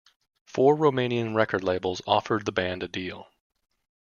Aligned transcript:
Four 0.47 0.75
Romanian 0.77 1.35
record 1.35 1.63
labels 1.63 2.01
offered 2.07 2.45
the 2.47 2.51
band 2.51 2.81
a 2.81 2.87
deal. 2.87 3.27